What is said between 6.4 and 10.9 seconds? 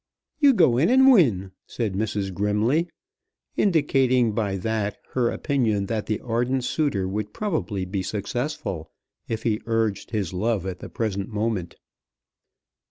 suitor would probably be successful if he urged his love at the